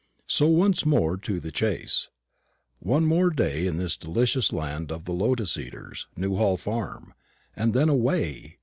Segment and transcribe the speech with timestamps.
[0.25, 2.09] So once more to the chase.
[2.79, 7.13] One more day in this delicious island of the lotus eaters, Newhall farm;
[7.55, 8.57] and then away!